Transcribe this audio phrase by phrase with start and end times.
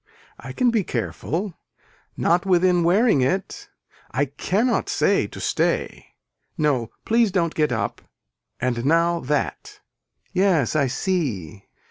[0.39, 1.53] I can be careful.
[2.17, 3.69] Not within wearing it.
[4.09, 6.15] I cannot say to stay.
[6.57, 8.01] No please don't get up.
[8.59, 9.79] And now that.
[10.33, 11.67] Yes I see.